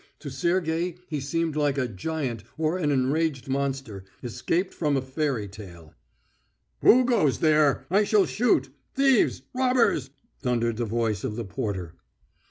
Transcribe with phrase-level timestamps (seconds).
[0.21, 5.47] To Sergey he seemed like a giant or an enraged monster, escaped from a fairy
[5.47, 5.93] tale.
[6.81, 7.85] "Who goes there?
[7.91, 8.69] I shall shoot.
[8.95, 9.43] Thieves!
[9.53, 10.09] Robbers!"
[10.39, 11.93] thundered the voice of the porter.